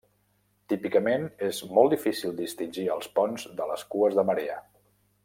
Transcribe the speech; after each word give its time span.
Típicament, 0.71 1.27
és 1.49 1.59
molt 1.79 1.93
difícil 1.95 2.33
distingir 2.39 2.87
els 2.97 3.11
ponts 3.19 3.47
de 3.61 3.69
les 3.73 3.85
cues 3.93 4.21
de 4.21 4.29
marea. 4.31 4.57